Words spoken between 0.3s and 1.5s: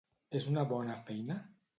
És una bona feina?